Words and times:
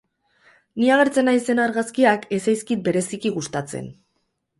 Ni 0.83 0.87
agertzen 0.93 1.27
naizen 1.29 1.61
argazkiak 1.65 2.25
ez 2.37 2.39
zaizkit 2.47 2.81
bereziki 2.89 3.33
gustatzen. 3.37 3.93